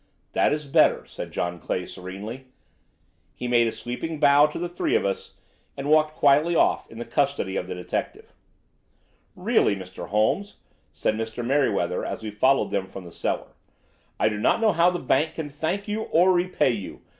[0.31, 2.47] "That is better," said John Clay serenely.
[3.35, 5.37] He made a sweeping bow to the three of us
[5.77, 8.33] and walked quietly off in the custody of the detective.
[9.35, 10.07] "Really, Mr.
[10.07, 10.55] Holmes,"
[10.91, 11.45] said Mr.
[11.45, 13.53] Merryweather as we followed them from the cellar,
[14.19, 17.01] "I do not know how the bank can thank you or repay you.